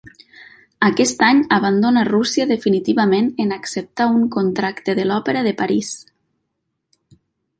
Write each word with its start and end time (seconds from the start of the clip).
Aquest 0.85 1.19
any 1.27 1.41
abandona 1.57 2.05
Rússia 2.09 2.47
definitivament 2.53 3.29
en 3.45 3.53
acceptar 3.59 4.07
un 4.15 4.25
contracte 4.39 4.97
de 5.01 5.07
l'Òpera 5.09 5.47
de 5.49 5.55
París. 5.63 5.93